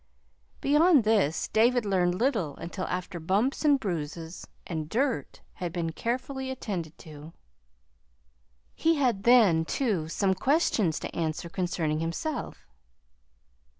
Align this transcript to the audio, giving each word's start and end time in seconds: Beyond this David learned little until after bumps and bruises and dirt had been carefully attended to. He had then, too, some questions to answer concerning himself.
Beyond 0.61 1.03
this 1.03 1.47
David 1.49 1.85
learned 1.85 2.15
little 2.15 2.55
until 2.55 2.85
after 2.85 3.19
bumps 3.19 3.63
and 3.63 3.79
bruises 3.79 4.47
and 4.65 4.89
dirt 4.89 5.41
had 5.53 5.71
been 5.71 5.91
carefully 5.91 6.49
attended 6.49 6.97
to. 6.97 7.33
He 8.73 8.95
had 8.95 9.25
then, 9.25 9.63
too, 9.63 10.07
some 10.07 10.33
questions 10.33 10.97
to 11.01 11.15
answer 11.15 11.49
concerning 11.49 11.99
himself. 11.99 12.65